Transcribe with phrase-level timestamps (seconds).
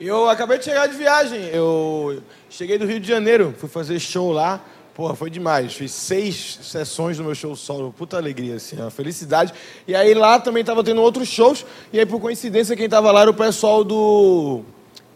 [0.00, 1.46] Eu acabei de chegar de viagem.
[1.52, 4.60] Eu cheguei do Rio de Janeiro, fui fazer show lá.
[4.94, 5.74] Porra, foi demais.
[5.74, 7.92] Fiz seis sessões do meu show solo.
[7.96, 9.52] Puta alegria, assim, uma felicidade.
[9.88, 11.66] E aí lá também tava tendo outros shows.
[11.92, 14.62] E aí, por coincidência, quem tava lá era o pessoal do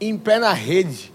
[0.00, 1.12] Em Pé na Rede.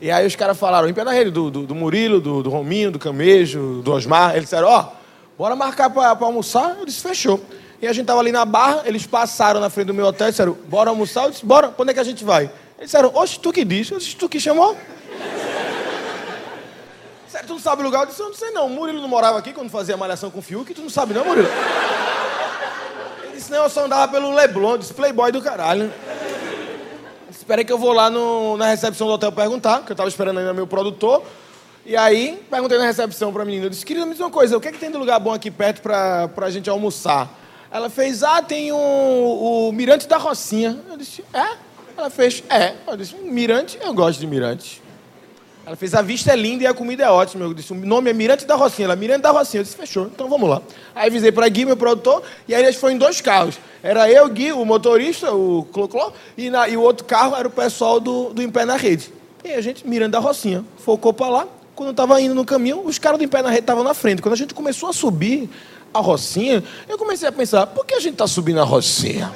[0.00, 2.50] E aí os caras falaram, em pé na rede, do, do, do Murilo, do, do,
[2.50, 4.30] Rominho, do Camejo, do Osmar.
[4.30, 4.96] Eles disseram, ó, oh,
[5.36, 6.76] bora marcar pra, pra, almoçar?
[6.78, 7.40] Eu disse, fechou.
[7.82, 10.30] E a gente tava ali na barra, eles passaram na frente do meu hotel e
[10.30, 11.24] disseram, bora almoçar?
[11.24, 12.48] Eu disse, bora, quando é que a gente vai?
[12.78, 13.90] Eles disseram, oxe, tu que diz?
[13.90, 14.76] Eu disse, tu que chamou?
[17.28, 18.02] Sério, tu não sabe o lugar?
[18.02, 18.66] Eu disse, eu não sei não.
[18.66, 21.24] O Murilo não morava aqui quando fazia malhação com o Fiuk, tu não sabe não,
[21.24, 21.48] Murilo?
[23.24, 25.92] Ele disse, não, eu só andava pelo Leblon, eu disse, playboy do caralho.
[27.28, 30.38] Espera que eu vou lá no, na recepção do hotel perguntar, que eu estava esperando
[30.38, 31.24] ainda meu produtor.
[31.84, 34.56] E aí, perguntei na recepção para a menina, eu disse, querida, me diz uma coisa,
[34.56, 37.28] o que é que tem de lugar bom aqui perto para a gente almoçar?
[37.70, 40.78] Ela fez, ah, tem o Mirante da Rocinha.
[40.88, 41.67] Eu disse, é?
[41.98, 42.74] Ela fez, é.
[42.86, 44.80] Eu disse, Mirante, eu gosto de Mirante.
[45.66, 47.44] Ela fez, a vista é linda e a comida é ótima.
[47.44, 48.86] Eu disse, o nome é Mirante da Rocinha.
[48.86, 49.60] Ela, Mirante da Rocinha.
[49.60, 50.62] Eu disse, fechou, então vamos lá.
[50.94, 53.58] Aí avisei para Gui, meu produtor, e aí eles foram em dois carros.
[53.82, 57.50] Era eu, Gui, o motorista, o Clocló, e, na, e o outro carro era o
[57.50, 59.12] pessoal do, do Em Pé na Rede.
[59.44, 61.48] E a gente, Mirante da Rocinha, focou para lá.
[61.74, 63.92] Quando eu estava indo no caminho, os caras do Em Pé na Rede estavam na
[63.92, 64.22] frente.
[64.22, 65.50] Quando a gente começou a subir
[65.92, 69.34] a Rocinha, eu comecei a pensar, por que a gente está subindo a Rocinha?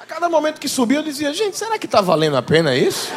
[0.00, 3.10] A cada momento que subia, eu dizia, gente, será que está valendo a pena isso?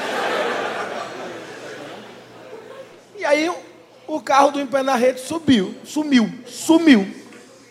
[3.28, 3.52] aí
[4.08, 7.08] o carro do Em Pé na Rede subiu, sumiu, sumiu.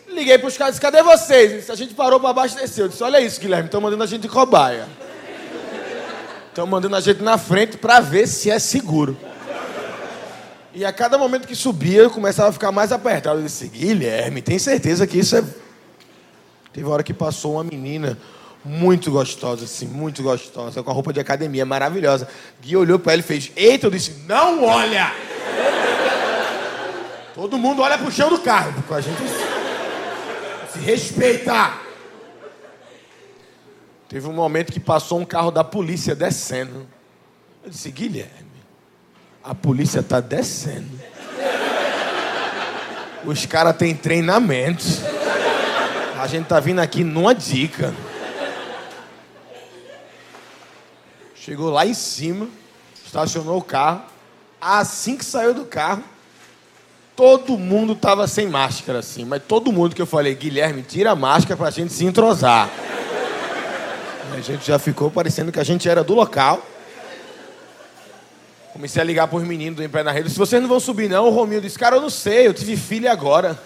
[0.09, 1.53] Liguei para os caras e disse, cadê vocês?
[1.53, 2.85] Disse, a gente parou para abastecer.
[2.85, 4.87] Eu disse, olha isso, Guilherme, estão mandando a gente de cobaia.
[6.49, 9.17] Estão mandando a gente na frente para ver se é seguro.
[10.75, 13.41] E a cada momento que subia, eu começava a ficar mais apertado.
[13.41, 15.45] Eu disse, Guilherme, tem certeza que isso é...
[16.73, 18.19] Teve uma hora que passou uma menina
[18.67, 22.29] muito gostosa, assim, muito gostosa, com a roupa de academia, maravilhosa.
[22.61, 25.13] Gui olhou para ela e fez, eita, eu disse, não olha!
[27.35, 29.23] Todo mundo olha pro chão do carro, com a gente
[30.73, 31.83] se respeitar.
[34.09, 36.87] Teve um momento que passou um carro da polícia descendo.
[37.63, 38.31] Eu disse, Guilherme,
[39.45, 40.99] a polícia está descendo.
[43.25, 44.85] Os caras têm treinamento.
[46.19, 47.95] A gente tá vindo aqui numa dica.
[51.47, 52.49] Chegou lá em cima,
[53.05, 54.03] estacionou o carro.
[54.61, 56.03] Assim que saiu do carro,
[57.15, 59.25] todo mundo estava sem máscara, assim.
[59.25, 62.69] Mas todo mundo que eu falei, Guilherme, tira a máscara para a gente se entrosar.
[64.37, 66.61] a gente já ficou parecendo que a gente era do local.
[68.73, 70.31] Comecei a ligar para os meninos do Em Pé na Rede.
[70.31, 72.77] Se vocês não vão subir, não, o Romil disse, cara, eu não sei, eu tive
[72.77, 73.57] filho agora.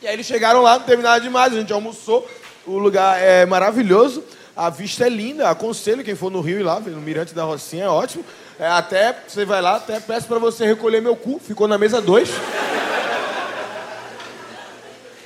[0.00, 2.24] e aí eles chegaram lá, não teve nada demais, a gente almoçou.
[2.66, 4.24] O lugar é maravilhoso.
[4.56, 7.84] A vista é linda, aconselho quem for no Rio e lá, no Mirante da Rocinha,
[7.84, 8.24] é ótimo.
[8.58, 12.00] É, até, você vai lá, até peço para você recolher meu cu, ficou na mesa
[12.00, 12.30] 2.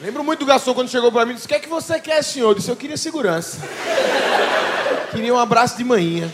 [0.01, 2.01] Lembro muito do garçom quando chegou para mim e disse: O que é que você
[2.01, 2.51] quer, senhor?
[2.51, 3.59] Eu disse: Eu queria segurança.
[5.11, 6.33] queria um abraço de manhã.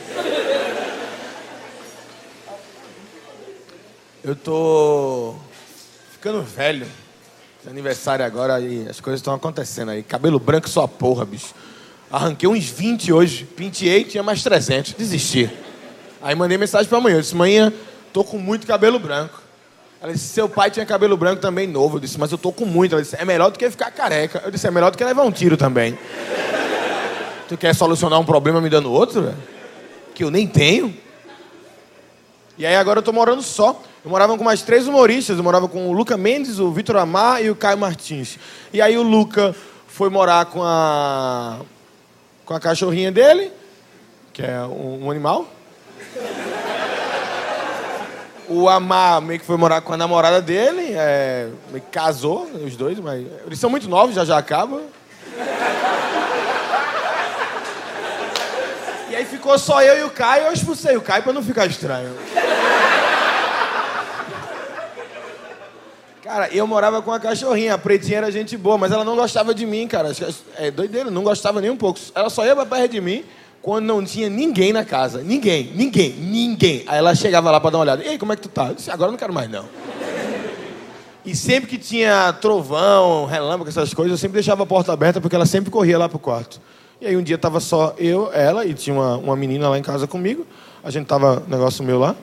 [4.22, 5.34] Eu tô
[6.12, 6.86] ficando velho.
[7.68, 10.02] Aniversário agora e as coisas estão acontecendo aí.
[10.02, 11.54] Cabelo branco só porra, bicho.
[12.10, 15.50] Arranquei uns 20 hoje, pintei, tinha mais 300, desisti.
[16.22, 17.72] Aí mandei mensagem para amanhã, eu disse, manhã,
[18.12, 19.42] tô com muito cabelo branco.
[20.00, 21.96] Ela disse, seu pai tinha cabelo branco também novo.
[21.96, 22.94] Eu disse, mas eu tô com muito.
[22.94, 24.42] Ela disse, é melhor do que ficar careca.
[24.44, 25.98] Eu disse, é melhor do que levar um tiro também.
[27.48, 29.34] tu quer solucionar um problema me dando outro?
[30.14, 30.94] Que eu nem tenho.
[32.58, 33.82] E aí agora eu tô morando só.
[34.04, 35.38] Eu morava com mais três humoristas.
[35.38, 38.38] Eu morava com o Luca Mendes, o Vitor Amar e o Caio Martins.
[38.70, 39.56] E aí o Luca
[39.88, 41.60] foi morar com a
[42.44, 43.50] com a cachorrinha dele,
[44.30, 45.48] que é um, um animal.
[48.46, 52.76] O Amar meio que foi morar com a namorada dele, é, meio que casou, os
[52.76, 54.82] dois, mas eles são muito novos, já já acaba.
[59.08, 61.64] E aí ficou só eu e o Caio, eu expulsei o Caio pra não ficar
[61.64, 62.14] estranho.
[66.24, 69.54] Cara, eu morava com a cachorrinha, a pretinha era gente boa, mas ela não gostava
[69.54, 70.10] de mim, cara.
[70.56, 72.00] É doideira, não gostava nem um pouco.
[72.14, 73.22] Ela só ia pra perto de mim
[73.60, 75.20] quando não tinha ninguém na casa.
[75.20, 76.82] Ninguém, ninguém, ninguém.
[76.86, 78.02] Aí ela chegava lá pra dar uma olhada.
[78.02, 78.68] Ei, como é que tu tá?
[78.68, 79.66] Eu disse, agora eu não quero mais, não.
[81.26, 85.36] E sempre que tinha trovão, relâmpago, essas coisas, eu sempre deixava a porta aberta porque
[85.36, 86.58] ela sempre corria lá pro quarto.
[87.02, 89.82] E aí um dia tava só eu, ela, e tinha uma, uma menina lá em
[89.82, 90.46] casa comigo.
[90.82, 92.16] A gente tava, negócio meu lá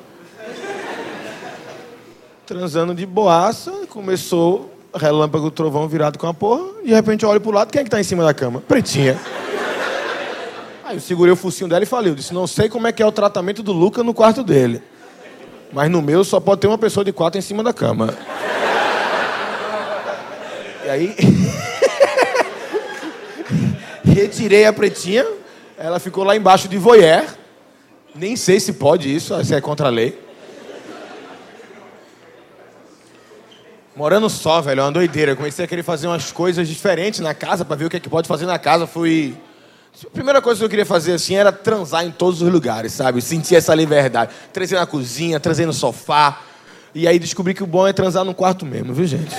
[2.51, 6.83] transando de boaça, começou relâmpago, trovão virado com a porra.
[6.83, 8.59] De repente eu olho pro lado, quem é que tá em cima da cama?
[8.59, 9.17] Pretinha.
[10.83, 13.01] Aí eu segurei o focinho dela e falei, eu disse, não sei como é que
[13.01, 14.83] é o tratamento do Luca no quarto dele.
[15.71, 18.13] Mas no meu só pode ter uma pessoa de quatro em cima da cama.
[20.85, 21.15] E aí.
[24.03, 25.25] Retirei a pretinha,
[25.77, 27.23] ela ficou lá embaixo de voyeur.
[28.13, 30.30] Nem sei se pode isso, se é contra a lei.
[33.95, 35.31] Morando só, velho, é uma doideira.
[35.33, 37.99] Eu comecei a querer fazer umas coisas diferentes na casa para ver o que é
[37.99, 38.87] que pode fazer na casa.
[38.87, 39.35] Fui.
[40.05, 43.21] A primeira coisa que eu queria fazer assim era transar em todos os lugares, sabe?
[43.21, 44.31] Sentir essa liberdade.
[44.53, 46.39] Transei na cozinha, transei no sofá.
[46.95, 49.35] E aí descobri que o bom é transar no quarto mesmo, viu, gente?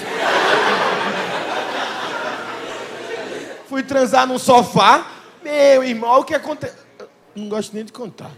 [3.69, 5.07] Fui transar no sofá.
[5.43, 6.77] Meu irmão, o que aconteceu?
[7.35, 8.31] Não gosto nem de contar.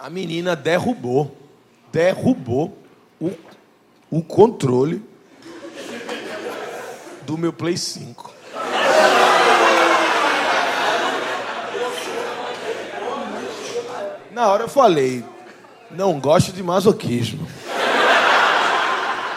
[0.00, 1.36] A menina derrubou,
[1.92, 2.78] derrubou
[3.20, 3.32] o,
[4.08, 5.02] o controle
[7.22, 8.32] do meu Play 5.
[14.30, 15.24] Na hora eu falei,
[15.90, 17.44] não gosto de masoquismo.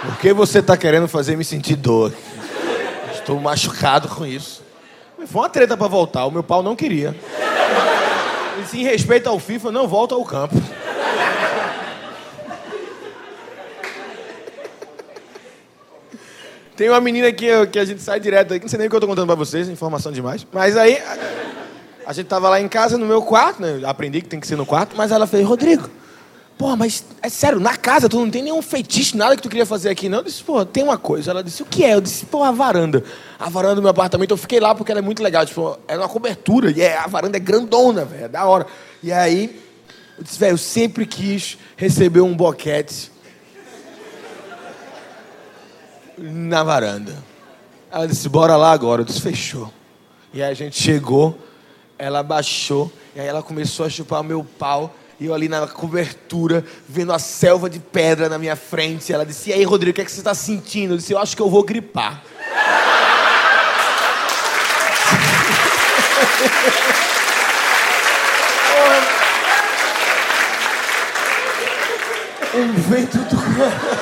[0.05, 2.13] Por que você está querendo fazer me sentir dor?
[3.13, 4.61] Estou machucado com isso.
[5.25, 7.15] Foi uma treta para voltar, o meu pau não queria.
[8.61, 10.55] E se em respeito ao FIFA, não volta ao campo.
[16.75, 18.95] Tem uma menina que, que a gente sai direto aqui, não sei nem o que
[18.95, 20.45] eu estou contando para vocês, informação demais.
[20.51, 21.17] Mas aí, a,
[22.07, 23.81] a gente tava lá em casa, no meu quarto, né?
[23.85, 25.89] Aprendi que tem que ser no quarto, mas ela fez, Rodrigo,
[26.57, 29.65] Pô, mas é sério, na casa tu não tem nenhum feitiço, nada que tu queria
[29.65, 30.19] fazer aqui, não?
[30.19, 31.31] Eu disse, pô, tem uma coisa.
[31.31, 31.95] Ela disse, o que é?
[31.95, 33.03] Eu disse, pô, a varanda.
[33.39, 35.43] A varanda do meu apartamento, eu fiquei lá porque ela é muito legal.
[35.45, 38.67] Tipo, é uma cobertura, e é, a varanda é grandona, velho, é da hora.
[39.01, 39.59] E aí,
[40.17, 43.11] eu disse, velho, eu sempre quis receber um boquete
[46.15, 47.17] na varanda.
[47.91, 49.01] Ela disse, bora lá agora.
[49.01, 49.73] Eu disse, fechou.
[50.31, 51.37] E aí a gente chegou,
[51.97, 54.95] ela baixou, e aí ela começou a chupar meu pau.
[55.21, 59.13] E eu ali na cobertura, vendo a selva de pedra na minha frente.
[59.13, 60.95] Ela disse: E aí, Rodrigo, o que, é que você está sentindo?
[60.95, 62.23] Eu disse: Eu acho que eu vou gripar.
[72.55, 74.00] um vento do.